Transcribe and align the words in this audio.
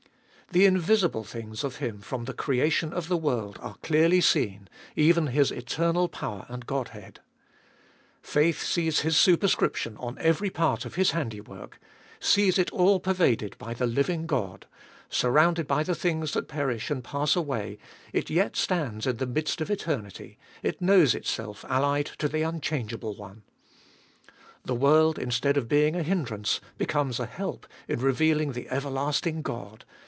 The 0.53 0.65
invisible 0.65 1.23
things 1.23 1.63
of 1.63 1.77
Him 1.77 2.01
from 2.01 2.25
the 2.25 2.33
creation 2.33 2.91
of 2.91 3.07
the 3.07 3.15
world 3.15 3.57
are 3.61 3.75
clearly 3.77 4.19
seen, 4.19 4.67
even 4.97 5.27
His 5.27 5.49
eternal 5.49 6.09
power 6.09 6.45
and 6.49 6.65
Godhead, 6.65 7.21
Faith 8.21 8.61
sees 8.61 8.99
His 8.99 9.15
super 9.15 9.47
scription 9.47 9.95
on 9.95 10.17
every 10.17 10.49
part 10.49 10.83
of 10.83 10.95
His 10.95 11.11
handiwork, 11.11 11.79
sees 12.19 12.59
it 12.59 12.69
all 12.71 12.99
pervaded 12.99 13.57
by 13.59 13.73
the 13.73 13.85
living 13.87 14.27
God; 14.27 14.65
surrounded 15.09 15.67
by 15.67 15.83
the 15.83 15.95
things 15.95 16.33
that 16.33 16.49
perish 16.49 16.91
and 16.91 17.01
pass 17.01 17.37
away, 17.37 17.77
it 18.11 18.29
yet 18.29 18.57
stands 18.57 19.07
in 19.07 19.15
the 19.15 19.25
midst 19.25 19.61
of 19.61 19.71
eternity, 19.71 20.37
it 20.61 20.81
knows 20.81 21.15
itself 21.15 21.63
allied 21.69 22.07
to 22.17 22.27
the 22.27 22.41
unchangeable 22.41 23.15
One. 23.15 23.43
The 24.65 24.75
world, 24.75 25.17
instead 25.17 25.55
of 25.55 25.69
being 25.69 25.95
a 25.95 26.03
hindrance, 26.03 26.59
becomes 26.77 27.21
a 27.21 27.25
help 27.25 27.65
in 27.87 28.01
revealing 28.01 28.51
the 28.51 28.67
everlasting 28.67 29.43
God. 29.43 29.85